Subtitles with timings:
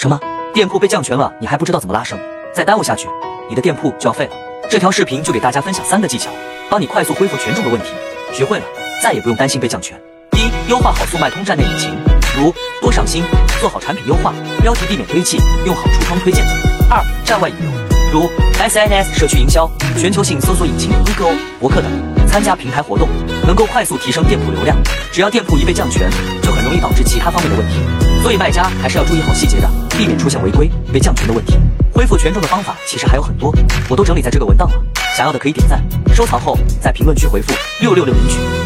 [0.00, 0.18] 什么？
[0.54, 2.18] 店铺被降权了，你还不知道怎么拉升？
[2.54, 3.06] 再耽误下去，
[3.50, 4.32] 你的店铺就要废了。
[4.70, 6.30] 这条视频就给大家分享三个技巧，
[6.70, 7.88] 帮你快速恢复权重的问题。
[8.32, 8.64] 学会了，
[9.02, 10.00] 再也不用担心被降权。
[10.38, 11.94] 一、优化好速卖通站内引擎，
[12.34, 12.50] 如
[12.80, 13.22] 多上新，
[13.60, 14.32] 做好产品优化，
[14.62, 15.36] 标题避免堆砌，
[15.66, 16.42] 用好橱窗推荐。
[16.88, 17.70] 二、站外引流，
[18.10, 21.90] 如 SNS 社区营销、全球性搜索引擎 Google、博客等，
[22.26, 23.06] 参加平台活动，
[23.46, 24.78] 能够快速提升店铺流量。
[25.12, 26.10] 只要店铺一被降权，
[26.40, 27.76] 就很容易导致其他方面的问题，
[28.22, 31.54] 所以卖家还是要注意好细节的，避免出现违规、被降权的问题。
[31.92, 33.52] 恢复权重的方法其实还有很多，
[33.88, 34.82] 我都整理在这个文档了，
[35.16, 35.82] 想要的可以点赞、
[36.14, 38.38] 收藏后在评论区回复六六六领取。